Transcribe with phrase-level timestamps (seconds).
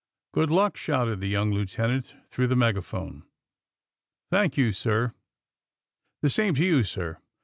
[0.35, 3.21] ^^Good luck!'^ shouted the young lieutenant through the megaphone.
[3.21, 3.23] ^^
[4.31, 5.13] Thank you, sir.
[6.23, 7.19] The same to you, sir!'